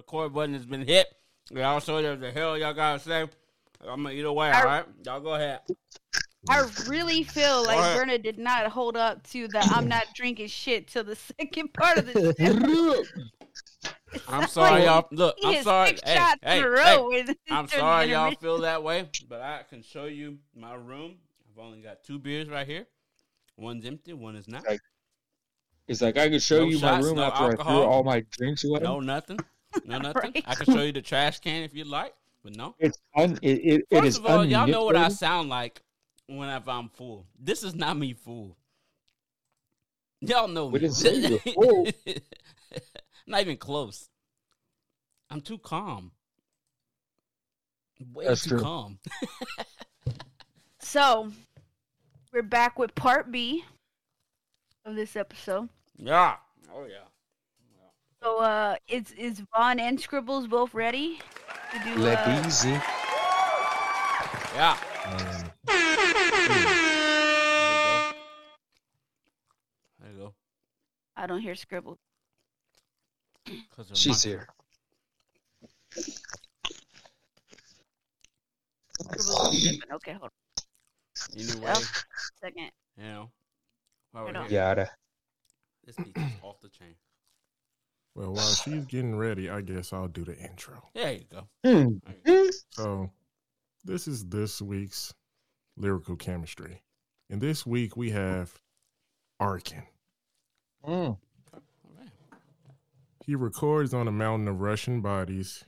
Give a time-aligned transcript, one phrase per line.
[0.00, 1.06] record button has been hit.
[1.50, 3.22] Y'all show you the hell y'all gotta say.
[3.86, 4.84] I'm gonna either way, all right?
[5.04, 5.60] Y'all go ahead.
[6.48, 7.96] I really feel like ahead.
[7.98, 11.98] Berna did not hold up to the "I'm not drinking shit" till the second part
[11.98, 13.06] of the.
[14.28, 15.06] I'm sorry, y'all.
[15.12, 15.88] Look, I'm sorry.
[15.88, 17.34] six Hey, shots hey, hey.
[17.50, 21.16] I'm sorry y'all feel that way, but I can show you my room.
[21.52, 22.86] I've only got two beers right here.
[23.56, 24.66] One's empty, one is not.
[24.66, 24.80] Like,
[25.86, 27.82] It's like I could show No you shots, my room no after I alcohol.
[27.82, 28.80] threw all my drinks away.
[28.82, 29.38] No nothing.
[29.84, 30.32] No nothing.
[30.34, 30.44] Right.
[30.46, 32.74] I can show you the trash can if you'd like, but no.
[32.78, 33.38] It's un.
[33.42, 35.80] It, it, it First is of all, y'all know what I sound like
[36.28, 37.26] whenever I'm full.
[37.38, 38.56] This is not me full.
[40.20, 40.80] Y'all know me.
[40.80, 41.88] didn't say you were full.
[43.26, 44.08] not even close.
[45.30, 46.10] I'm too calm.
[48.12, 48.60] Way That's too true.
[48.60, 48.98] calm.
[50.80, 51.30] So,
[52.32, 53.64] we're back with part B
[54.84, 55.68] of this episode.
[55.96, 56.36] Yeah.
[56.74, 57.06] Oh yeah.
[58.22, 61.18] So, uh, is is Vaughn and Scribbles both ready
[61.72, 61.94] to do?
[61.96, 62.68] Let uh, easy.
[64.54, 64.76] Yeah.
[65.06, 65.78] Um, There
[66.42, 66.48] you
[67.84, 68.12] go.
[70.00, 70.34] There you go.
[71.16, 71.98] I don't hear Scribbles.
[73.74, 74.48] 'Cause of She's my- here.
[79.00, 79.92] Scribbles is dipping.
[79.92, 80.30] Okay, hold
[81.34, 81.76] Anyway, Yep.
[81.76, 81.86] on a
[82.40, 82.70] second.
[82.96, 83.30] you know.
[84.12, 84.48] While Right we're on.
[84.48, 84.90] here, Yada.
[85.84, 86.94] This pizza's off the chain.
[88.20, 90.82] Well, while she's getting ready, I guess I'll do the intro.
[90.94, 91.48] There you go.
[91.64, 91.94] Hmm.
[92.24, 92.50] There you go.
[92.70, 93.10] So,
[93.84, 95.14] this is this week's
[95.76, 96.82] lyrical chemistry,
[97.30, 98.52] and this week we have
[99.38, 99.82] Arkin.
[100.84, 100.90] Hmm.
[100.92, 101.18] All
[101.98, 102.08] right.
[103.24, 105.64] He records on a mountain of Russian bodies.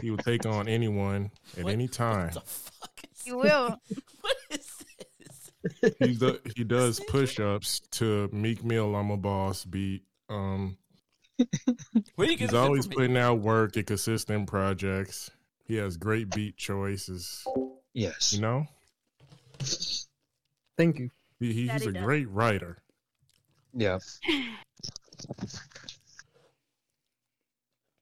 [0.00, 2.26] He will take on anyone at What- any time.
[2.26, 3.76] What the fuck is You will.
[4.22, 5.94] What is this?
[6.00, 10.02] He, do, he does push-ups to Meek Mill "I'm a Boss" beat.
[10.28, 10.76] Um,
[12.16, 15.30] Where you get he's always putting out work at consistent projects.
[15.64, 17.44] He has great beat choices.
[17.92, 18.32] Yes.
[18.32, 18.66] You know,
[20.78, 21.10] Thank you.
[21.40, 22.02] he, he- he's he a does.
[22.04, 22.78] great writer.
[23.74, 23.98] Yeah.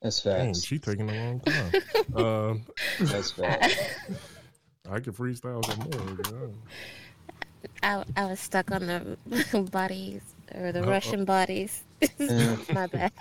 [0.03, 0.65] That's Dang, facts.
[0.65, 1.73] she taking a long time.
[2.17, 2.67] um,
[3.01, 3.77] That's facts.
[4.91, 6.11] I could freestyle some more.
[6.11, 6.53] you know.
[7.83, 10.21] I, I was stuck on the bodies
[10.55, 10.91] or the Uh-oh.
[10.91, 11.84] Russian bodies.
[12.73, 13.13] My bad.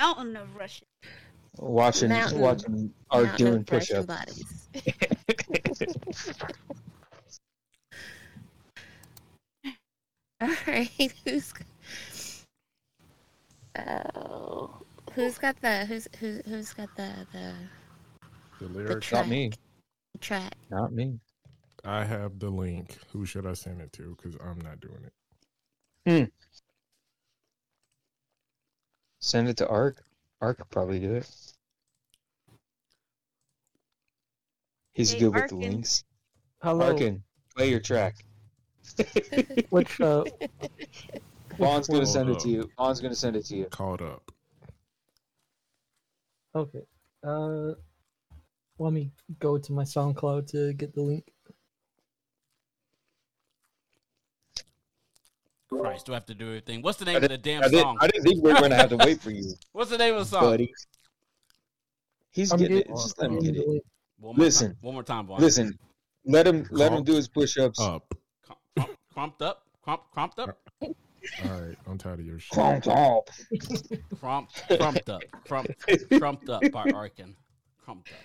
[0.00, 0.86] Mountain of Russian.
[1.58, 4.68] Watching, Mountain- watching Art Mountain doing of Russian push-ups.
[4.74, 6.42] bodies.
[10.40, 11.52] All right, who's
[13.78, 14.76] oh,
[15.14, 17.54] who's got the who's who's who's got the the
[18.58, 19.06] The the lyrics.
[19.06, 19.22] track?
[19.24, 19.52] Not me.
[20.20, 20.54] Track.
[20.70, 21.18] Not me.
[21.84, 22.98] I have the link.
[23.12, 24.14] Who should I send it to?
[24.16, 25.12] Because I'm not doing it.
[26.06, 26.45] Hmm.
[29.26, 30.04] Send it to Ark.
[30.40, 31.28] Ark could probably do it.
[34.94, 35.58] He's Hey, good with Arkin.
[35.58, 36.04] the links.
[36.62, 36.86] Hello.
[36.86, 37.24] Arkin,
[37.56, 38.24] play your track.
[39.70, 40.22] Which uh,
[41.58, 42.70] Vaughn's gonna Hold send it to you.
[42.78, 43.64] Vaughn's gonna send it to you.
[43.64, 44.30] Caught up.
[46.54, 46.86] okay.
[47.24, 47.72] Uh,
[48.78, 49.10] let me
[49.40, 51.32] go to my SoundCloud to get the link.
[55.68, 56.82] Christ, do I have to do everything?
[56.82, 57.98] What's the name I of the damn I, didn't, song?
[58.00, 60.20] I didn't think we were gonna have to wait for you, What's the name of
[60.20, 60.42] the song?
[60.42, 60.72] buddy.
[62.30, 62.88] He's I'm getting it.
[62.88, 63.82] Just let him get it.
[64.18, 64.68] One Listen.
[64.68, 64.76] time.
[64.82, 65.40] One more time, Vaughn.
[65.40, 65.78] Listen,
[66.24, 67.80] let him let him do his push-ups.
[67.80, 68.14] Up.
[68.44, 69.62] Crump, crump, crumped up.
[69.82, 70.58] Crump, crumped up.
[70.82, 70.90] All
[71.60, 71.76] right.
[71.88, 72.56] I'm tired of your shit.
[72.56, 74.20] Clomp, clomp.
[74.20, 75.22] Crump, crumped up.
[75.46, 75.68] Crump,
[76.18, 77.34] crumped up by Arkin.
[77.84, 78.18] Crumped up.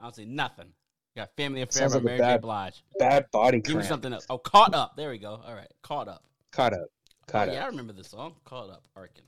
[0.00, 0.66] I don't see nothing.
[1.14, 2.22] You got Family Affair Sounds by like a Mary J.
[2.22, 2.84] bad- Blige.
[2.98, 4.26] Bad body Give me something else.
[4.30, 4.96] Oh, Caught Up.
[4.96, 5.40] There we go.
[5.46, 5.70] All right.
[5.82, 6.24] Caught Up.
[6.52, 6.80] Caught up.
[6.82, 6.86] Oh,
[7.26, 7.56] Caught oh, up.
[7.56, 8.34] Yeah, I remember the song.
[8.44, 9.24] Caught Up, Arkin.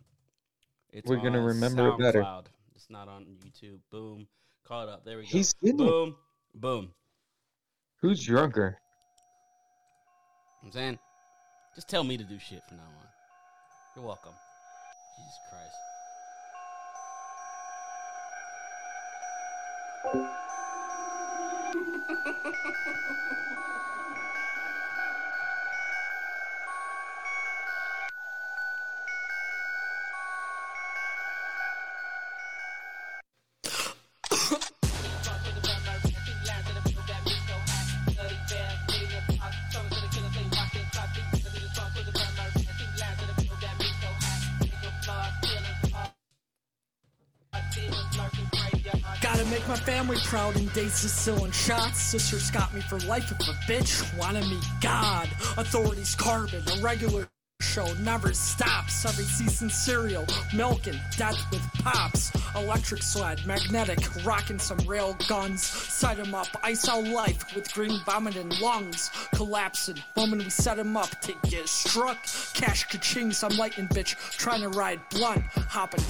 [0.93, 2.25] It's We're gonna on remember it better.
[2.77, 3.81] It's not on YouTube.
[3.91, 4.29] Boom.
[4.65, 5.05] Caught Up.
[5.05, 5.29] There we go.
[5.29, 5.77] He's it.
[5.77, 6.15] Boom.
[6.55, 6.93] Boom.
[8.01, 8.79] Who's drunker?
[10.63, 10.99] I'm saying,
[11.75, 13.09] just tell me to do shit from now on.
[13.97, 14.35] You're welcome.
[15.17, 15.75] Jesus Christ.
[49.55, 52.01] make my family proud in days of still and shots.
[52.01, 55.29] Sisters got me for life if a bitch wanna meet God.
[55.57, 57.29] Authorities carbon, a regular
[57.61, 59.07] show never stops.
[59.07, 62.33] Every season cereal, milking, death with pops.
[62.57, 65.63] Electric sled, magnetic, rocking some rail guns.
[65.63, 69.11] Set 'em up, ice out life with green vomit vomiting lungs.
[69.35, 72.19] Collapsing, moment we set him up to get struck.
[72.55, 75.45] Cash ka-ching, some lightning bitch trying to ride blunt.
[75.71, 76.05] Hop on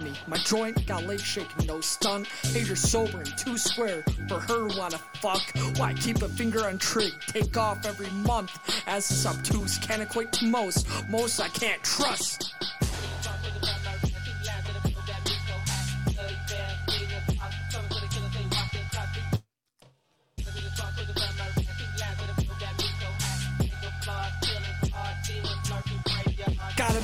[0.00, 0.12] me.
[0.26, 2.26] My joint got leg shaking, no stunt.
[2.42, 4.04] Hater sober and too square.
[4.28, 5.42] For her, wanna fuck.
[5.76, 7.12] Why keep a finger on trig?
[7.26, 8.58] Take off every month.
[8.86, 10.86] As is obtuse, can't equate to most.
[11.08, 12.54] Most I can't trust.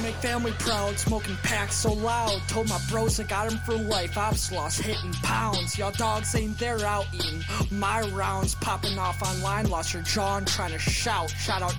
[0.06, 2.40] Make family proud, smoking packs so loud.
[2.46, 4.16] Told my bros I got got 'em for life.
[4.16, 5.76] Ops lost, hitting pounds.
[5.76, 7.44] Y'all dogs ain't there out eating.
[7.72, 9.68] My rounds popping off online.
[9.68, 11.30] Lost your jaw and trying to shout.
[11.30, 11.74] Shout out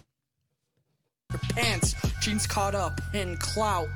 [1.31, 1.95] your pants.
[2.19, 3.87] Jeans caught up in clout.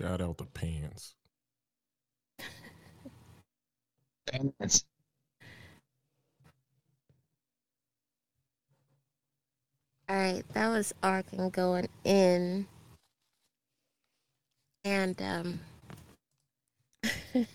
[0.00, 1.14] Shout out the pants.
[4.26, 4.86] Pants.
[10.08, 12.66] All right, that was Arkin going in,
[14.86, 15.60] and um,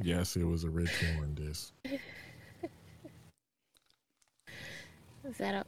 [0.00, 1.72] Yes, it was a Rick Warren This.
[1.84, 2.00] is
[5.38, 5.66] that a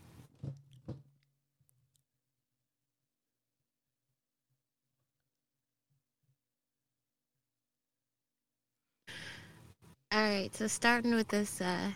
[10.13, 11.93] All right, so starting with this uh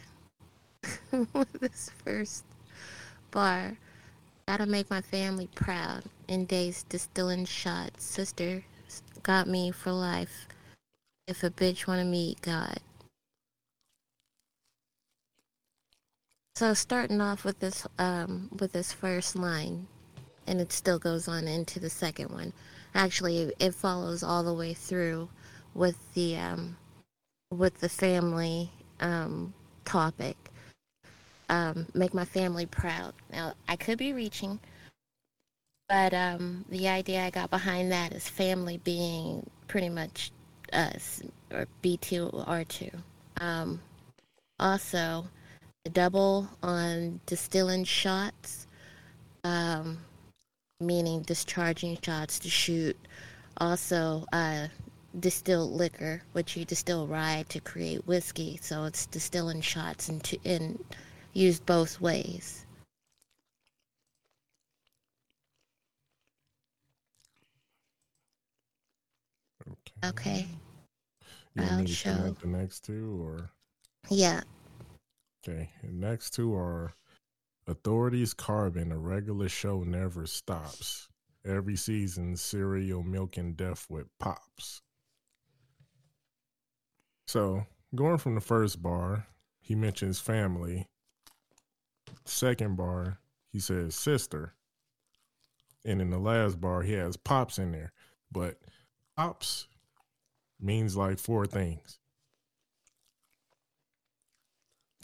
[1.32, 2.44] with this first
[3.32, 3.76] bar,
[4.46, 6.04] gotta make my family proud.
[6.28, 8.62] In days distilling shots, sister
[9.24, 10.46] got me for life.
[11.26, 12.78] If a bitch wanna meet God.
[16.54, 19.88] So starting off with this um with this first line,
[20.46, 22.52] and it still goes on into the second one.
[22.94, 25.30] Actually, it follows all the way through
[25.74, 26.76] with the um
[27.58, 28.70] with the family
[29.00, 29.54] um
[29.84, 30.36] topic.
[31.48, 33.12] Um, make my family proud.
[33.30, 34.60] Now I could be reaching,
[35.88, 40.32] but um the idea I got behind that is family being pretty much
[40.72, 41.22] us
[41.52, 42.90] or B two R two.
[43.40, 43.80] Um,
[44.58, 45.26] also
[45.92, 48.66] double on distilling shots,
[49.44, 49.98] um,
[50.80, 52.96] meaning discharging shots to shoot.
[53.58, 54.68] Also, uh,
[55.20, 58.58] distilled liquor, which you distill rye to create whiskey.
[58.62, 60.82] So it's distilling shots and, to, and
[61.32, 62.66] used both ways.
[69.68, 70.08] Okay.
[70.08, 70.46] Okay.
[71.54, 72.14] You want I'll me to show.
[72.16, 73.50] connect the next two or
[74.10, 74.42] Yeah.
[75.46, 75.70] okay.
[75.82, 76.94] The next two are
[77.66, 81.08] Authorities Carbon, a regular show never stops.
[81.46, 84.82] Every season, cereal, milk, and death with pops.
[87.26, 89.26] So, going from the first bar,
[89.60, 90.86] he mentions family.
[92.24, 93.18] Second bar,
[93.50, 94.54] he says sister.
[95.84, 97.92] And in the last bar, he has pops in there.
[98.32, 98.58] But
[99.16, 99.66] pops
[100.60, 101.98] means like four things.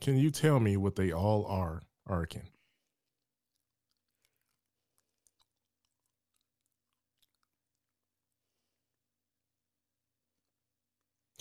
[0.01, 2.49] Can you tell me what they all are, Arkin?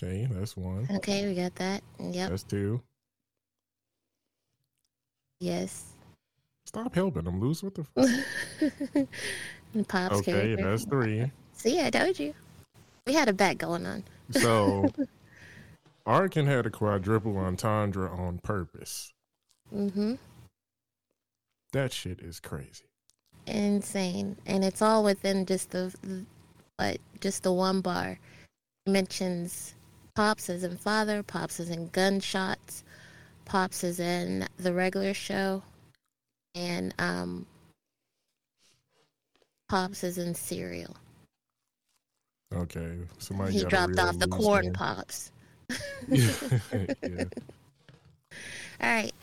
[0.02, 0.88] Okay, that's one.
[0.96, 1.84] Okay, we got that.
[2.00, 2.30] Yep.
[2.30, 2.82] That's two.
[5.40, 5.86] Yes.
[6.66, 7.64] Stop helping them, Loose.
[7.64, 7.84] What the
[9.74, 9.88] fuck?
[9.88, 10.70] Pop's Okay, character.
[10.70, 11.32] that's three.
[11.54, 12.34] See, I told you.
[13.06, 14.04] We had a bet going on.
[14.32, 14.90] So,
[16.06, 19.14] Arkin had a quadruple entendre on purpose.
[19.74, 20.16] Mm-hmm.
[21.74, 22.86] That shit is crazy.
[23.46, 25.94] insane and it's all within just the
[26.78, 28.18] what just the one bar
[28.88, 29.76] mentions
[30.20, 32.84] pops as in father pops as in gunshots
[33.46, 35.64] pops as in the regular show
[36.56, 37.46] and um
[39.70, 40.94] pops as in cereal
[42.54, 45.32] Okay, somebody he dropped off the corn pops
[46.10, 47.24] yeah.
[48.82, 49.14] All right.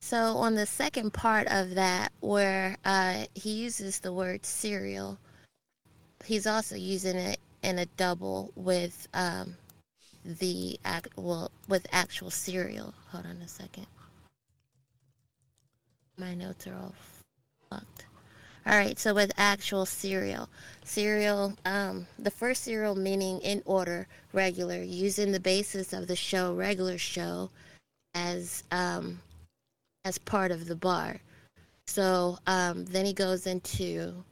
[0.00, 5.18] So on the second part of that, where uh, he uses the word cereal,
[6.24, 9.56] he's also using it in a double with um,
[10.24, 12.94] the act well with actual cereal.
[13.10, 13.86] Hold on a second.
[16.16, 16.94] My notes are all
[17.70, 18.04] fucked.
[18.66, 20.50] All right, so with actual cereal,
[20.84, 26.54] cereal, um, the first cereal meaning in order, regular, using the basis of the show,
[26.54, 27.48] regular show,
[28.12, 29.18] as um,
[30.04, 31.20] as part of the bar.
[31.86, 34.24] So um, then he goes into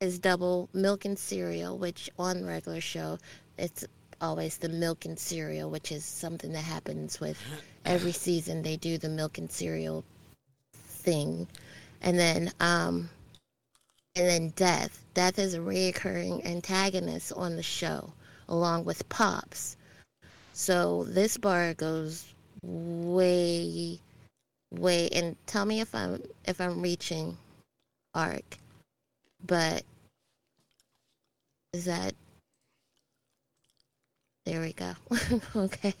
[0.00, 3.18] his double milk and cereal, which on regular show,
[3.56, 3.84] it's
[4.20, 7.38] always the milk and cereal, which is something that happens with
[7.84, 8.62] every season.
[8.62, 10.04] They do the milk and cereal
[10.72, 11.48] thing,
[12.00, 13.10] and then um,
[14.14, 15.04] and then death.
[15.14, 18.12] Death is a reoccurring antagonist on the show,
[18.48, 19.76] along with Pops.
[20.52, 22.24] So this bar goes
[22.62, 23.98] way,
[24.72, 27.36] way, and tell me if I'm if I'm reaching
[28.14, 28.58] arc,
[29.44, 29.82] but
[31.72, 32.14] is that
[34.48, 34.94] there we go.
[35.56, 35.92] okay.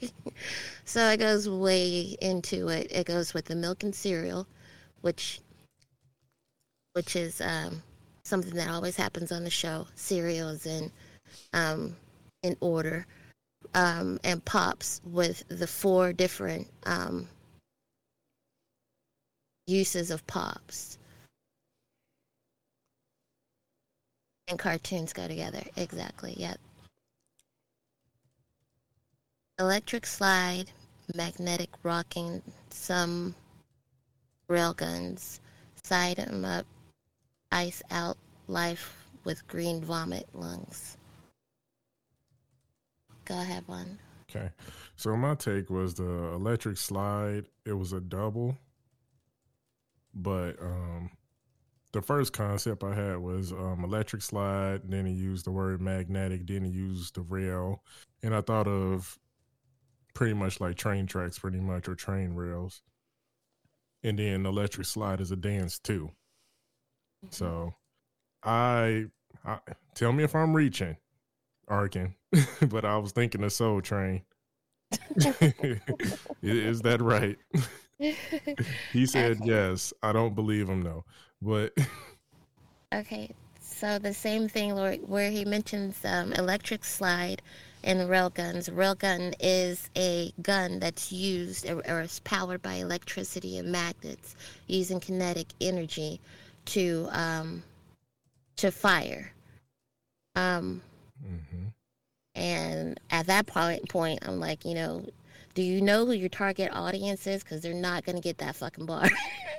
[0.86, 2.90] So it goes way into it.
[2.90, 4.46] It goes with the milk and cereal,
[5.02, 5.40] which
[6.94, 7.82] which is um,
[8.24, 9.86] something that always happens on the show.
[9.96, 10.90] Cereals in
[11.52, 11.94] um,
[12.42, 13.06] in order,
[13.74, 17.28] um, and pops with the four different um,
[19.66, 20.96] uses of pops.
[24.48, 25.62] And cartoons go together.
[25.76, 26.34] Exactly.
[26.38, 26.58] Yep.
[29.58, 30.70] Electric slide,
[31.14, 32.40] magnetic rocking,
[32.70, 33.34] some
[34.48, 35.40] railguns,
[35.82, 36.64] side 'em up,
[37.52, 40.96] ice out, life with green vomit lungs.
[43.24, 43.98] Go ahead, one.
[44.30, 44.50] Okay.
[44.96, 48.56] So my take was the electric slide, it was a double.
[50.14, 51.10] But um
[51.92, 56.46] the first concept I had was um electric slide, then he used the word magnetic,
[56.46, 57.82] then he used the rail.
[58.22, 59.18] And I thought of
[60.14, 62.82] pretty much like train tracks pretty much or train rails.
[64.02, 66.10] And then electric slide is a dance too.
[67.30, 67.74] So
[68.42, 69.06] I,
[69.44, 69.58] I
[69.94, 70.96] tell me if I'm reaching,
[71.66, 72.14] Arkin,
[72.68, 74.22] but I was thinking of Soul Train.
[76.42, 77.36] is that right?
[78.92, 79.92] he said yes.
[80.02, 81.04] I don't believe him though.
[81.40, 81.72] But
[82.94, 83.30] Okay,
[83.60, 87.42] so the same thing where, where he mentions um, electric slide
[87.84, 88.70] and railguns.
[88.70, 94.36] Railgun is a gun that's used or, or is powered by electricity and magnets
[94.68, 96.18] using kinetic energy
[96.66, 97.62] to um,
[98.56, 99.32] to fire.
[100.34, 100.80] Um,
[101.22, 101.66] mm-hmm.
[102.34, 105.04] and at that point, point, I'm like, you know,
[105.58, 107.42] do you know who your target audience is?
[107.42, 109.08] Because they're not gonna get that fucking bar.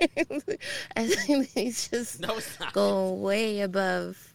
[0.96, 2.38] I think he's just No,
[2.72, 4.32] going way above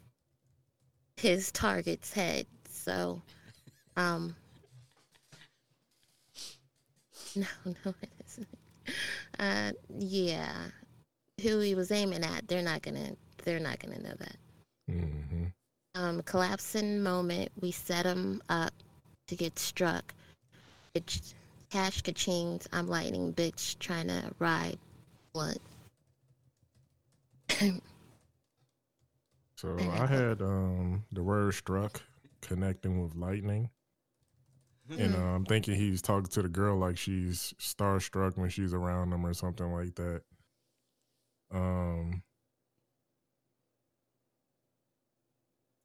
[1.17, 2.45] his target's head.
[2.69, 3.19] So,
[3.98, 4.36] um,
[7.36, 8.48] no, no, it isn't.
[9.39, 10.53] Uh, yeah,
[11.41, 14.36] who he was aiming at, they're not gonna, they're not gonna know that.
[14.91, 15.51] Mhm.
[15.95, 18.72] Um, collapsing moment, we set him up
[19.29, 20.13] to get struck.
[20.93, 21.34] It's
[21.69, 22.67] cash kachings.
[22.72, 24.77] I'm lightning bitch trying to ride
[25.34, 25.60] blunt.
[29.57, 32.01] So I had um the word struck
[32.41, 33.69] connecting with lightning.
[34.89, 39.12] And uh, I'm thinking he's talking to the girl like she's starstruck when she's around
[39.12, 40.22] him or something like that.
[41.51, 42.22] Um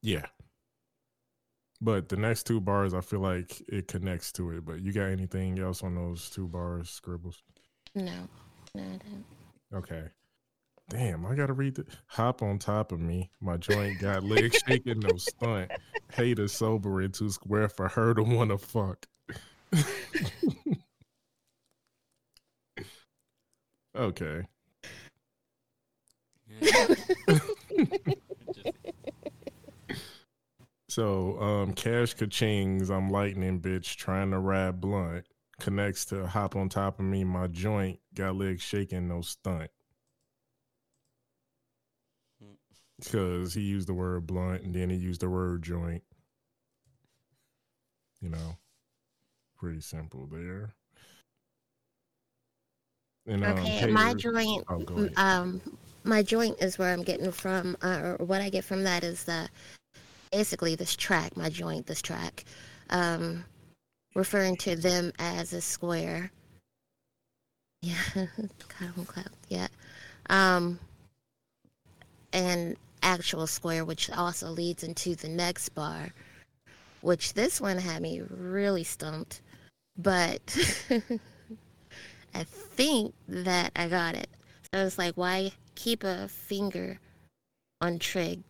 [0.02, 0.26] Yeah.
[1.80, 4.64] But the next two bars I feel like it connects to it.
[4.66, 7.42] But you got anything else on those two bars, Scribbles?
[7.94, 8.28] No,
[8.74, 9.24] no, I don't.
[9.74, 10.04] Okay.
[10.90, 13.30] Damn, I gotta read the hop on top of me.
[13.40, 15.70] My joint got legs shaking, no stunt.
[16.12, 19.06] Hater sober and too square for her to wanna fuck.
[23.96, 24.42] okay.
[26.60, 26.94] Yeah.
[30.90, 35.24] So um Cash Kachings, I'm lightning bitch trying to ride blunt.
[35.60, 37.22] Connects to hop on top of me.
[37.22, 39.70] My joint got legs shaking, no stunt.
[42.98, 46.02] Because he used the word blunt and then he used the word joint.
[48.20, 48.56] You know,
[49.58, 50.74] pretty simple there.
[53.26, 55.12] And, um, Okay, my joint, Oh, go m- ahead.
[55.16, 55.60] um,
[56.02, 59.22] my joint is where I'm getting from, uh, or what I get from that is
[59.24, 59.48] the
[60.32, 62.44] basically this track, my joint, this track,
[62.90, 63.44] um,
[64.14, 66.30] referring to them as a square.
[67.82, 68.26] Yeah,
[69.06, 69.30] cloud.
[69.48, 69.68] Yeah,
[70.28, 70.78] um,
[72.34, 76.10] and actual square, which also leads into the next bar,
[77.00, 79.40] which this one had me really stumped,
[79.96, 80.42] but.
[82.34, 84.28] I think that I got it.
[84.72, 86.98] I was like, why keep a finger
[87.80, 88.42] on trig?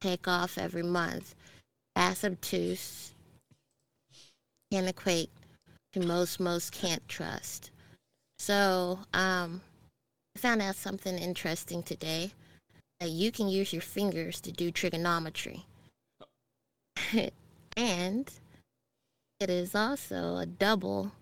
[0.00, 1.34] Take off every month.
[1.94, 3.12] Ass obtuse.
[4.70, 5.30] Can equate
[5.92, 7.70] to most most can't trust.
[8.38, 9.62] So, um,
[10.34, 12.32] I found out something interesting today.
[13.00, 15.66] That you can use your fingers to do trigonometry.
[17.76, 18.30] and
[19.38, 21.12] it is also a double.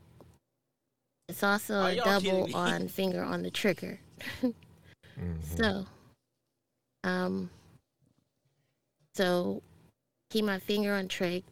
[1.28, 3.98] It's also Are a double on finger on the trigger.
[5.18, 5.56] Mhm.
[5.56, 5.86] So,
[7.04, 7.50] um,
[9.14, 9.62] so
[10.30, 11.44] keep my finger on trig,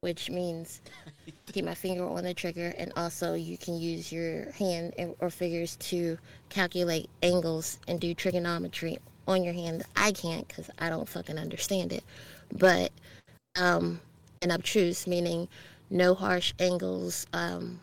[0.00, 0.80] which means
[1.52, 5.30] keep my finger on the trigger, and also you can use your hand and- or
[5.30, 9.84] fingers to calculate angles and do trigonometry on your hand.
[9.96, 12.04] I can't because I don't fucking understand it,
[12.52, 12.92] but
[13.56, 14.00] um,
[14.42, 15.48] an obtuse meaning
[15.90, 17.26] no harsh angles.
[17.32, 17.80] Um,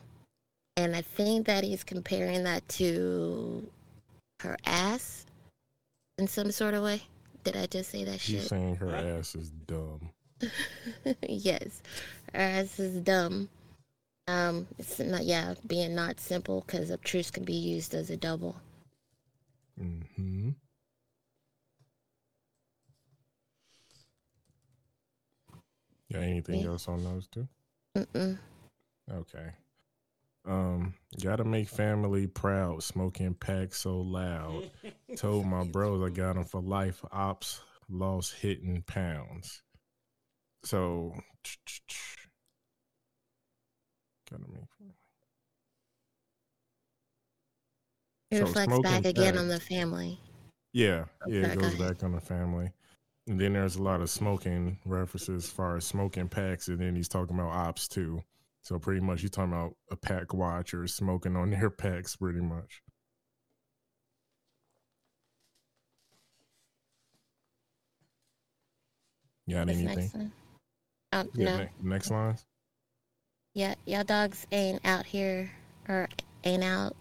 [0.76, 3.68] and I think that he's comparing that to
[4.42, 5.26] her ass
[6.18, 7.02] in some sort of way.
[7.48, 8.50] Did I just say that She's shit?
[8.50, 10.10] saying her ass is dumb.
[11.30, 11.82] yes,
[12.34, 13.48] her ass is dumb.
[14.28, 18.58] Um, it's not yeah, being not simple because obtuse can be used as a double.
[19.78, 20.50] hmm
[26.10, 26.20] Yeah.
[26.20, 26.68] anything Yeah.
[26.68, 27.48] else on those two?
[27.98, 28.38] Mm-mm.
[29.10, 29.54] Okay.
[30.48, 32.84] Um, gotta make family proud.
[32.84, 34.70] Smoking pack so loud.
[35.16, 37.04] Told my bros I got them for life.
[37.12, 39.62] Ops lost hitting pounds.
[40.64, 41.14] So
[44.32, 44.68] gotta make.
[44.78, 44.94] Family.
[48.32, 49.42] It So reflects smoking back again pack.
[49.42, 50.20] on the family.
[50.74, 51.80] Yeah, yeah, Okay, it goes ahead.
[51.80, 52.72] back on the family.
[53.28, 56.96] And then there's a lot of smoking references as far as smoking packs, and then
[56.96, 58.24] he's talking about ops too.
[58.68, 62.42] So pretty much he's talking about a pack watch or smoking on their packs, pretty
[62.42, 62.82] much.
[69.50, 69.98] Got This anything?
[70.00, 70.32] next one.
[71.14, 71.58] Oh, no.
[71.60, 72.46] ne- next lines.
[73.54, 75.50] Yeah, y'all dogs ain't out here
[75.88, 76.10] or
[76.44, 76.94] ain't out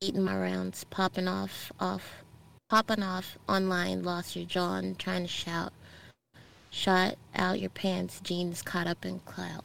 [0.00, 2.24] eating my rounds, popping off, off,
[2.70, 4.04] popping off online.
[4.04, 5.74] Lost your jaw and trying to shout,
[6.70, 8.22] shot out your pants.
[8.22, 9.64] Jeans caught up in clout.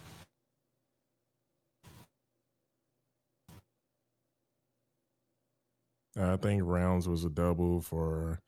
[6.19, 8.39] I think rounds was a double for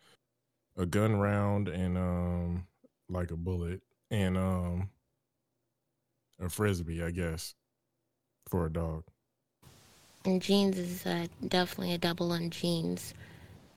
[0.77, 2.67] a gun round and um
[3.09, 4.89] like a bullet and um
[6.39, 7.55] a frisbee, I guess,
[8.47, 9.03] for a dog.
[10.25, 13.13] And jeans is uh, definitely a double on jeans.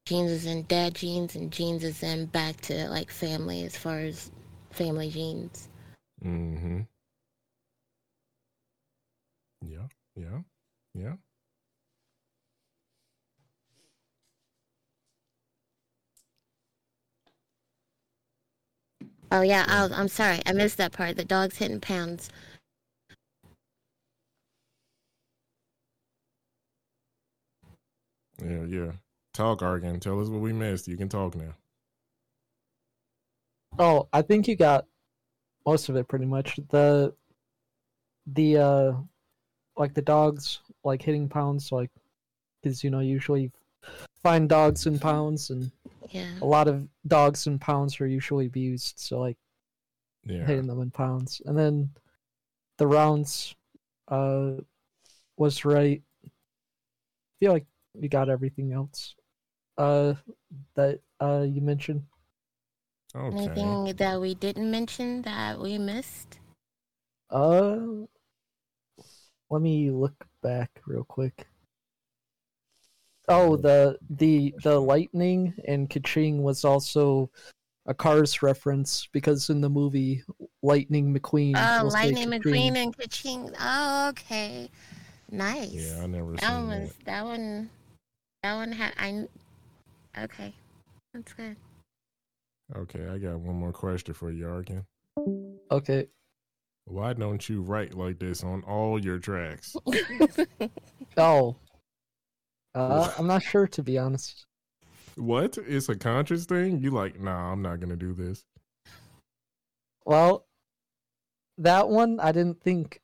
[0.07, 3.99] Jeans is in dad jeans, and jeans is in back to like family as far
[3.99, 4.31] as
[4.71, 5.69] family jeans.
[6.25, 6.81] Mm-hmm.
[9.63, 10.41] Yeah, yeah,
[10.95, 11.15] yeah.
[19.31, 21.17] Oh yeah, I I'm sorry, I missed that part.
[21.17, 22.31] The dog's hitting pounds.
[28.43, 28.93] Yeah, yeah.
[29.35, 30.01] Talk, Arkin.
[30.01, 30.89] Tell us what we missed.
[30.89, 31.55] You can talk now.
[33.79, 34.87] Oh, I think you got
[35.67, 36.59] most of it pretty much.
[36.71, 37.15] The
[38.27, 38.93] the uh
[39.77, 41.91] like the dogs like hitting pounds like
[42.63, 43.51] because you know usually
[44.23, 45.71] find dogs in pounds and
[46.11, 46.35] Yeah.
[46.43, 49.37] a lot of dogs in pounds are usually abused so like
[50.25, 50.47] Yeah.
[50.47, 51.91] hitting them in pounds and then
[52.79, 53.55] the rounds
[54.09, 54.53] uh
[55.37, 59.15] was right I feel like we got everything else
[59.77, 60.15] uh
[60.75, 62.03] that uh you mentioned
[63.17, 63.37] Okay.
[63.37, 66.39] Anything that we didn't mention that we missed?
[67.31, 67.79] Uh,
[69.51, 71.47] let me look back real quick.
[73.29, 77.31] Oh, the the the lightning and Kaching was also
[77.87, 80.23] a Cars reference because in the movie
[80.63, 81.55] Lightning McQueen.
[81.57, 82.43] Oh, will say Lightning Kaching.
[82.43, 83.55] McQueen and Kaching.
[83.61, 84.71] Oh, okay.
[85.31, 85.73] Nice.
[85.73, 86.81] Yeah, I never that seen one that.
[86.81, 87.71] was that one.
[88.43, 89.29] That one had I.
[90.23, 90.55] Okay,
[91.13, 91.57] that's good.
[92.77, 94.85] Okay, I got one more question for you, Arkin.
[95.71, 96.07] Okay.
[96.85, 99.77] Why don't you write like this on all your tracks?
[101.17, 101.57] Oh.
[102.79, 104.47] Uh, I'm not sure to be honest.
[105.17, 105.59] What?
[105.59, 106.81] It's a conscious thing?
[106.81, 108.45] You like, nah, I'm not gonna do this.
[110.05, 110.47] Well,
[111.59, 113.01] that one I didn't think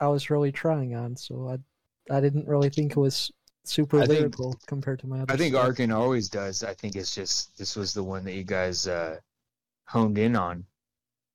[0.00, 3.30] I was really trying on, so I I didn't really think it was
[3.64, 5.32] super I think- lyrical compared to my other.
[5.32, 5.64] I think stuff.
[5.66, 6.62] Arkin always does.
[6.64, 9.18] I think it's just this was the one that you guys uh,
[9.86, 10.66] honed in on.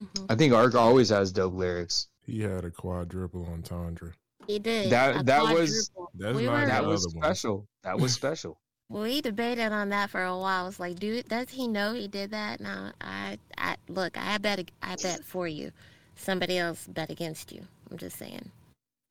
[0.03, 0.25] Mhm.
[0.29, 2.07] I think Ark always has dope lyrics.
[2.25, 4.13] He had a quadruple entendre.
[4.49, 4.89] He did.
[4.89, 6.11] That- a that was- quadruple.
[6.15, 7.23] That's We were- That other was one.
[7.23, 7.67] special.
[7.83, 8.57] That was special.
[8.89, 10.67] We debated on that for a while.
[10.67, 12.59] It's like, dude, does he know he did that?
[12.59, 15.71] No, I, I look, I bet, I bet for you.
[16.15, 17.61] Somebody else bet against you.
[17.91, 18.49] I'm just saying.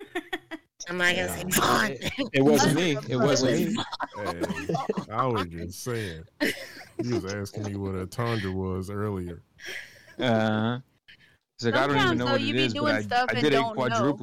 [0.89, 1.97] I'm not gonna say Vaughn.
[2.33, 2.97] It wasn't me.
[3.09, 3.85] It wasn't me.
[4.17, 4.75] Hey,
[5.13, 6.25] I was just saying.
[7.01, 9.43] He was asking me what a tundra was earlier.
[10.19, 10.79] Uh,
[11.57, 12.95] it's like I don't even Sometimes, know though, what you it be is, but doing
[12.97, 14.17] I, stuff I and did it don't know.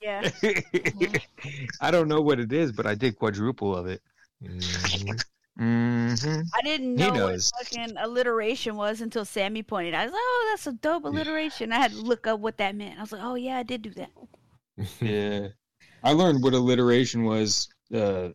[0.00, 0.30] Yeah.
[1.80, 4.02] I don't know what it is, but I did quadruple of it.
[4.42, 5.22] Mhm.
[5.58, 10.02] hmm I didn't know what fucking alliteration was until Sammy pointed out.
[10.02, 11.72] I was like, oh, that's a dope alliteration.
[11.72, 12.98] I had to look up what that meant.
[12.98, 14.10] I was like, oh, yeah, I did do that.
[15.00, 15.48] Yeah,
[16.02, 18.30] I learned what alliteration was uh,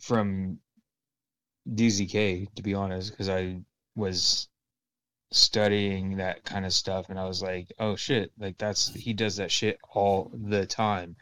[0.00, 0.58] from
[1.66, 3.60] DZK, to be honest, because I
[3.94, 4.48] was
[5.30, 9.36] studying that kind of stuff, and I was like, "Oh shit!" Like that's he does
[9.36, 11.16] that shit all the time,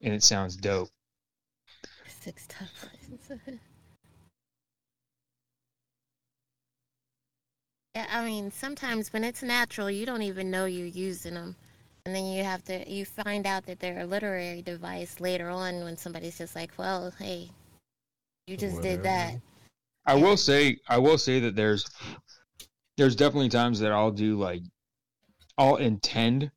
[0.00, 0.90] and it sounds dope.
[2.08, 2.70] Six times.
[7.94, 11.56] yeah, I mean, sometimes when it's natural, you don't even know you're using them,
[12.06, 15.82] and then you have to you find out that they're a literary device later on
[15.82, 17.50] when somebody's just like, "Well, hey,
[18.46, 19.42] you just did that." Whatever.
[20.06, 21.84] I will say, I will say that there's
[23.00, 24.60] there's definitely times that I'll do like
[25.56, 26.50] I'll intend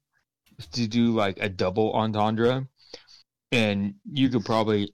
[0.73, 2.67] to do like a double entendre,
[3.53, 4.93] and you could probably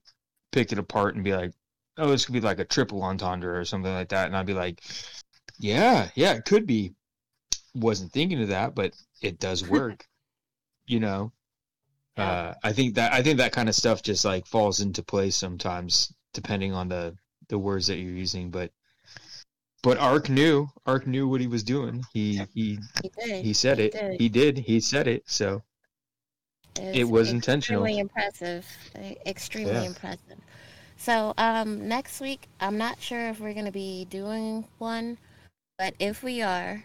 [0.51, 1.51] pick it apart and be like,
[1.97, 4.53] oh, this could be like a triple entendre or something like that, and I'd be
[4.53, 4.83] like,
[5.57, 6.93] yeah, yeah, it could be.
[7.73, 10.05] Wasn't thinking of that, but it does work.
[10.85, 11.31] you know,
[12.15, 15.35] uh, I think that I think that kind of stuff just like falls into place
[15.35, 17.15] sometimes, depending on the
[17.47, 18.51] the words that you're using.
[18.51, 18.71] But
[19.83, 22.03] but Ark knew Ark knew what he was doing.
[22.13, 23.45] He he He did.
[23.45, 23.91] he said it.
[23.93, 24.19] did.
[24.19, 24.57] He did.
[24.57, 25.23] He said it.
[25.27, 25.61] So
[26.75, 27.83] it was intentional.
[27.83, 28.65] Extremely impressive.
[29.25, 29.83] Extremely Yeah.
[29.83, 30.39] impressive.
[30.97, 35.17] So um, next week, I'm not sure if we're gonna be doing one,
[35.77, 36.83] but if we are,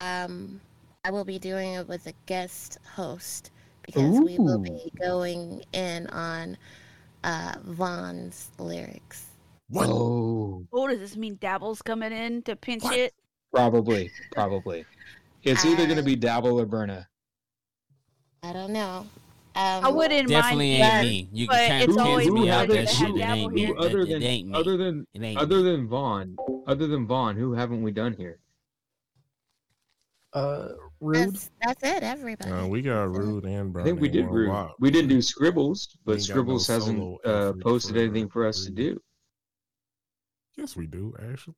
[0.00, 0.60] um,
[1.04, 3.50] I will be doing it with a guest host
[3.82, 6.56] because we will be going in on
[7.24, 9.27] uh, Vaughn's lyrics.
[9.68, 9.88] What?
[9.88, 12.96] Oh, Oh, does this mean Dabble's coming in to pinch What?
[12.98, 13.14] it?
[13.52, 14.84] probably, probably.
[15.42, 17.08] It's either gonna Uh, be Dabble or Berna.
[18.42, 19.06] I don't know.
[19.54, 21.28] Um, I wouldn't Definitely mind ain't that, me.
[21.32, 23.10] You but can it's cancel always me out better that shit.
[23.16, 23.60] It ain't me.
[23.66, 23.74] here.
[23.76, 24.54] It, it, it ain't me.
[24.54, 28.38] other than It ain't other than Vaughn, other than Vaughn, who haven't we done here?
[30.32, 30.68] Uh,
[31.00, 31.16] rude.
[31.16, 32.50] That's, that's it, everybody.
[32.50, 34.70] Uh, we got rude and I think we did Rude.
[34.78, 38.64] We didn't do Scribbles, but ain't got no Scribbles hasn't uh, posted anything for us
[38.64, 39.00] to do.
[40.58, 41.54] Yes, we do actually.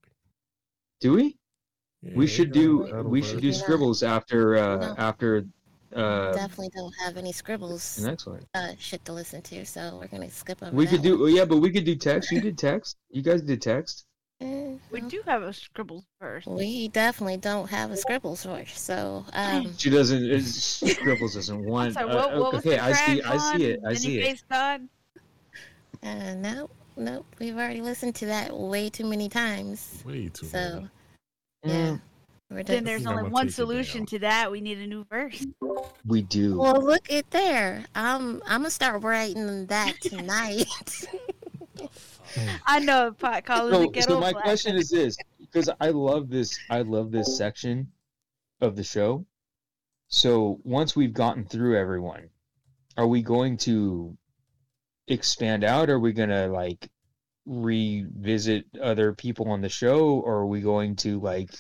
[1.01, 1.37] Do we?
[2.03, 3.55] Yeah, we should do we should do Yeah.
[3.55, 4.95] Scribbles after uh, No.
[4.99, 5.47] after
[5.97, 8.45] uh, Definitely don't have any scribbles the next one.
[8.55, 11.35] uh, shit to listen to, so we're gonna skip over We that could do one.
[11.35, 12.31] yeah, but we could do text.
[12.31, 12.97] You did text.
[13.11, 14.05] You guys did text.
[14.43, 16.47] Eh, We do have a scribbles first.
[16.47, 20.43] We definitely don't have a scribbles source, so um, She doesn't.
[20.45, 21.95] Scribbles doesn't want.
[21.95, 23.21] Sorry, uh, what, what was okay, I see.
[23.21, 23.81] track I see it.
[23.81, 24.25] I Many see it.
[24.25, 24.89] Face God?
[26.03, 27.27] uh, nope, nope.
[27.39, 30.03] We've already listened to that way too many times.
[30.07, 30.91] Way too So many.
[31.65, 32.01] yeah, Mm,
[32.51, 34.51] we're Then there's only one solution to that.
[34.51, 35.45] We need a new verse.
[36.07, 36.59] we do.
[36.59, 37.85] Well, look at there.
[37.95, 40.67] Um, I'm gonna start writing that tonight.
[42.67, 44.43] I know pot callers So, and get so my that.
[44.43, 46.59] question is this, because I love this.
[46.71, 47.91] I love this section
[48.61, 49.25] of the show.
[50.09, 52.29] So once we've gotten through everyone,
[52.97, 54.17] are we going to
[55.11, 55.91] expand out?
[55.91, 56.89] Are we gonna like
[57.47, 61.51] revisit other people on the show, or are we going to like,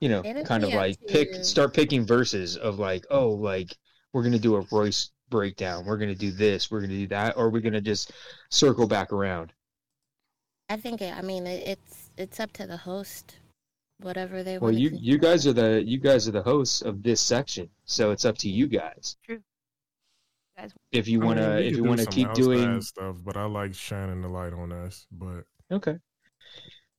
[0.00, 3.76] you know, It'll kind of like to pick, start picking verses of like, oh, like
[4.12, 5.84] we're gonna do a Royce breakdown.
[5.84, 6.70] We're gonna do this.
[6.70, 7.36] We're gonna do that.
[7.36, 8.12] Or are we gonna just
[8.50, 9.52] circle back around?
[10.68, 13.36] I think it, I mean it, it's it's up to the host,
[14.00, 14.78] whatever they Well, want.
[14.78, 18.24] you you guys are the you guys are the hosts of this section, so it's
[18.24, 19.16] up to you guys.
[19.26, 19.42] True.
[20.56, 23.36] Guys- If you want mean, to, we if you want to keep doing, stuff, but
[23.36, 25.06] I like shining the light on us.
[25.10, 25.98] But okay.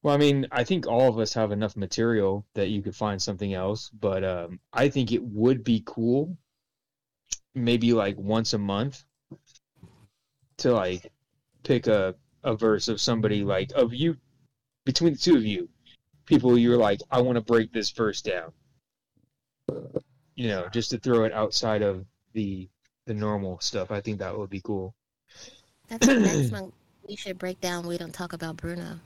[0.04, 3.20] Well, I mean, I think all of us have enough material that you could find
[3.20, 6.38] something else, but um, I think it would be cool,
[7.56, 9.04] maybe like once a month,
[10.58, 11.12] to like
[11.64, 14.16] pick a a verse of somebody like of you
[14.86, 15.68] between the two of you,
[16.26, 18.52] people you're like, I want to break this verse down.
[20.36, 22.70] You know, just to throw it outside of the
[23.06, 23.92] the normal stuff.
[23.92, 24.94] I think that would be cool.
[25.88, 26.72] That's the next one
[27.08, 27.88] we should break down.
[27.88, 29.00] We don't talk about Bruno.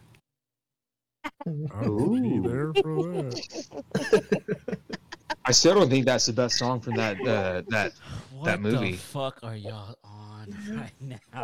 [1.45, 4.89] I'll be there for that.
[5.45, 7.93] I still don't think that's the best song from that uh, that
[8.31, 8.75] What that movie.
[8.75, 10.55] What the fuck are y'all on?
[10.71, 11.17] right now.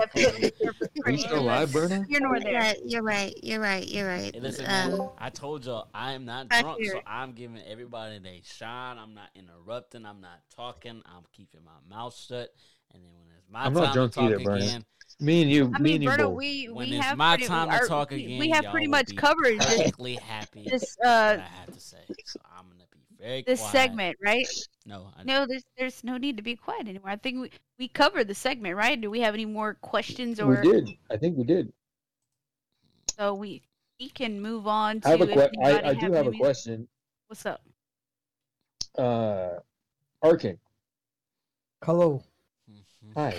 [1.06, 2.06] Are you still alive, Berna?
[2.08, 2.60] You're nor You're there.
[2.60, 2.78] right.
[2.86, 3.34] You're right.
[3.44, 3.88] You're right.
[3.88, 4.34] You're right.
[4.34, 7.02] Hey, listen, man, Um, I told y'all I am not drunk, so.
[7.06, 8.98] I'm giving everybody they shine.
[8.98, 10.06] I'm not interrupting.
[10.06, 11.02] I'm not talking.
[11.06, 12.50] I'm keeping my mouth shut.
[12.94, 14.56] And then when it's my I'm time not drunk to talk either, Berna.
[14.64, 14.86] again,
[15.20, 16.36] Me and you, I me mean, and you Berto, both.
[16.38, 18.72] we when we it's have my pretty, time to our- talk again, we have y'all
[18.72, 20.66] pretty much be covered this happy.
[20.70, 21.98] this what I uh had to say.
[22.26, 22.75] So I'm gonna be
[23.26, 23.72] very this quiet.
[23.72, 24.48] segment, right?
[24.86, 27.10] No, I, No, there's there's no need to be quiet anymore.
[27.10, 29.00] I think we we covered the segment, right?
[29.00, 30.90] Do we have any more questions or We did.
[31.10, 31.74] I think we did.
[33.18, 33.64] so we
[34.00, 36.28] we can move on to I have a if que- I, anybody I do have
[36.28, 36.88] a question.
[37.28, 37.62] What's up?
[38.98, 39.60] Uh,
[40.22, 40.58] Arkin,
[41.84, 42.24] Hello.
[43.16, 43.36] hi.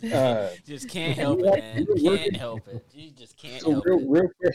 [0.00, 1.86] just, Uh, just can't help it, man.
[1.86, 2.84] Can't working- help it.
[2.92, 4.06] You just can't So help real, it.
[4.08, 4.54] real quick,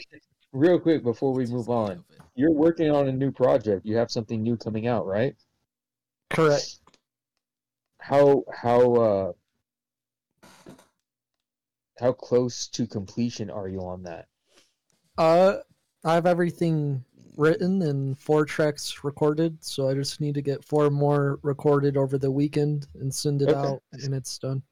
[0.52, 3.84] real quick before we move on, you're working on a new project.
[3.84, 5.34] You have something new coming out, right?
[6.30, 6.78] Correct.
[7.98, 9.32] How how uh
[11.98, 14.26] how close to completion are you on that?
[15.18, 15.58] Uh,
[16.02, 17.04] I have everything
[17.36, 22.16] written and four tracks recorded, so I just need to get four more recorded over
[22.16, 23.68] the weekend and send it Okay.
[23.68, 24.62] out, and it's done.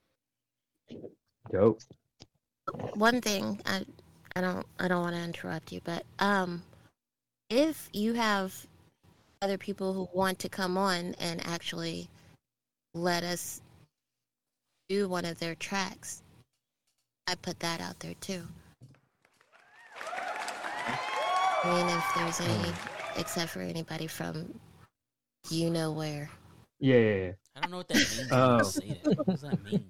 [1.53, 1.81] Dope.
[2.95, 3.85] one thing I
[4.38, 6.62] I don't I don't want to interrupt you, but um,
[7.51, 8.55] if you have
[9.42, 12.09] other people who want to come on and actually
[12.94, 13.61] let us
[14.88, 16.22] do one of their tracks,
[17.27, 18.44] I put that out there too.
[21.64, 22.72] I mean, if there's any,
[23.16, 24.55] except for anybody from
[25.51, 26.31] you know where.
[26.79, 27.33] Yeah, yeah, yeah.
[27.57, 28.31] I don't know what that means.
[28.31, 28.62] when Oh.
[28.62, 29.18] say that.
[29.18, 29.85] What does that mean?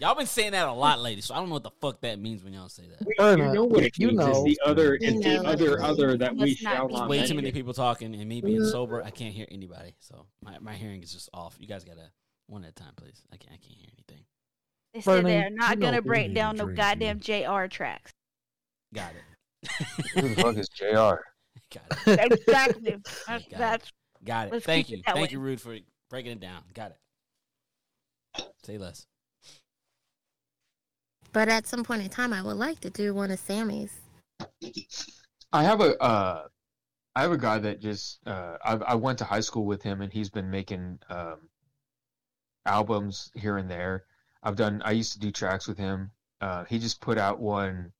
[0.00, 2.18] Y'all been saying that a lot lately, so I don't know what the fuck that
[2.18, 3.06] means when y'all say that.
[3.18, 4.20] Erna, you know what it you means.
[4.28, 5.50] It's the other, You it's the know.
[5.50, 8.26] other, other that we Must not shall be not Way too many people talking, and
[8.26, 8.70] me being mm.
[8.70, 9.94] sober, I can't hear anybody.
[10.00, 11.54] So my, my hearing is just off.
[11.60, 12.10] You guys gotta
[12.46, 13.22] one at a time, please.
[13.30, 14.24] I can't I can't hear anything.
[14.94, 18.10] They said they're not you gonna break down to no drink, goddamn JR tracks.
[18.94, 19.70] Got it.
[20.14, 21.20] Who the fuck is Jr.
[21.74, 22.32] Got it.
[22.32, 22.90] Exactly.
[22.90, 23.58] That's, Got it.
[23.58, 23.92] that's
[24.24, 24.62] Got it.
[24.62, 25.02] Thank keep it you.
[25.12, 25.32] Thank way.
[25.32, 25.76] you, Rude, for
[26.08, 26.62] breaking it down.
[26.72, 28.46] Got it.
[28.64, 29.06] Say less.
[31.32, 34.00] But at some point in time, I would like to do one of Sammy's.
[35.52, 36.46] I have a uh,
[37.14, 40.00] I have a guy that just uh, I I went to high school with him,
[40.00, 41.48] and he's been making um,
[42.66, 44.04] albums here and there.
[44.42, 44.82] I've done.
[44.84, 46.10] I used to do tracks with him.
[46.40, 47.92] Uh, he just put out one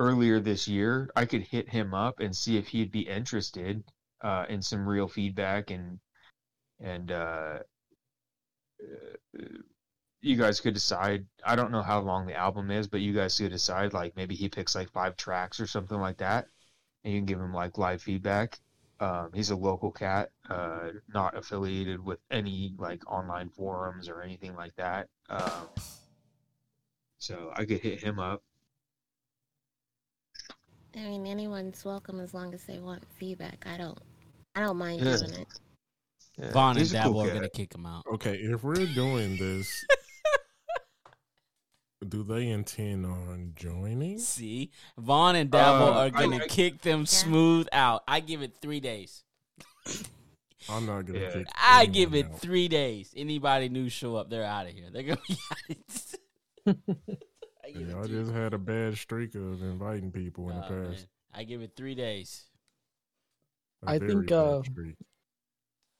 [0.00, 1.10] earlier this year.
[1.14, 3.84] I could hit him up and see if he'd be interested
[4.22, 5.98] uh, in some real feedback and
[6.80, 7.58] and uh,
[8.82, 9.46] uh,
[10.26, 11.24] you guys could decide.
[11.44, 13.92] I don't know how long the album is, but you guys could decide.
[13.92, 16.48] Like maybe he picks like five tracks or something like that,
[17.04, 18.58] and you can give him like live feedback.
[18.98, 24.56] Um, he's a local cat, uh, not affiliated with any like online forums or anything
[24.56, 25.08] like that.
[25.30, 25.68] Um,
[27.18, 28.42] so I could hit him up.
[30.96, 33.66] I mean, anyone's welcome as long as they want feedback.
[33.66, 33.98] I don't,
[34.54, 35.18] I don't mind Yeah.
[35.18, 35.48] doing it.
[36.38, 38.04] Yeah, Vaughn and he's a cool are gonna kick him out.
[38.12, 39.84] Okay, if we're doing this,
[42.08, 44.18] do they intend on joining?
[44.18, 48.02] See, Vaughn and Dabble Uh, are gonna I- I- kick them smooth out.
[48.08, 49.24] I give it three days.
[50.68, 51.32] I'm not gonna Yeah.
[51.32, 51.46] kick.
[51.54, 52.40] I give it out.
[52.40, 53.12] three days.
[53.16, 54.90] Anybody new show up, they're out of here.
[54.90, 55.36] They're gonna be
[56.66, 56.74] out.
[57.64, 60.74] I give Yeah, I just had a bad streak of inviting people in Nah, the
[60.74, 60.92] man.
[60.92, 61.06] past.
[61.32, 62.44] I give it three days.
[63.86, 64.96] A I think, uh, streak.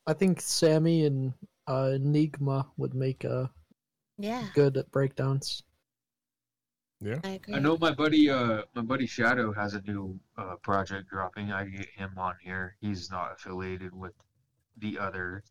[0.06, 1.34] I think Sammy and
[1.68, 3.50] uh, Enigma would make a
[4.18, 5.62] Yeah, good breakdowns.
[7.00, 7.54] Yeah, I agree.
[7.54, 11.52] I know my buddy, uh, my buddy Shadow has a new uh, project dropping.
[11.52, 12.76] I get him on here.
[12.80, 14.14] He's not affiliated with
[14.78, 15.44] the other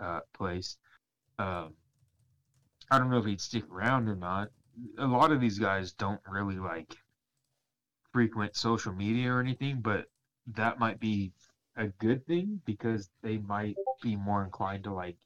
[0.00, 0.76] uh, place.
[1.38, 1.74] Um,
[2.90, 4.48] I don't know if he'd stick around or not.
[4.98, 6.96] A lot of these guys don't really like
[8.12, 10.06] frequent social media or anything, but
[10.54, 11.32] that might be
[11.76, 15.16] a good thing because they might be more inclined to like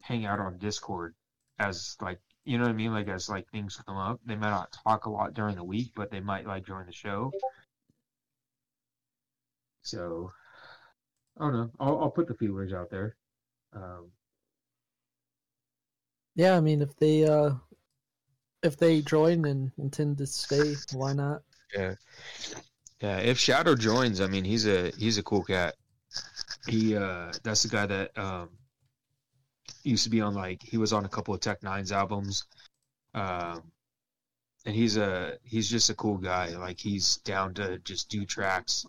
[0.00, 1.14] hang out on Discord
[1.58, 2.92] as like you know what I mean?
[2.92, 5.92] Like as like things come up, they might not talk a lot during the week,
[5.94, 7.32] but they might like join the show.
[9.82, 10.32] So
[11.38, 11.70] I don't know.
[11.80, 13.16] I'll I'll put the feelers out there.
[13.72, 14.12] Um,
[16.36, 17.54] Yeah, I mean, if they uh,
[18.62, 21.42] if they join and intend to stay, why not?
[21.74, 21.94] yeah,
[23.00, 23.18] yeah.
[23.18, 25.74] If Shadow joins, I mean, he's a he's a cool cat.
[26.66, 28.50] He uh, that's the guy that um
[29.88, 32.44] used to be on like he was on a couple of Tech N9ne's albums.
[33.14, 33.62] Um,
[34.66, 36.48] and he's a he's just a cool guy.
[36.56, 38.86] Like he's down to just do tracks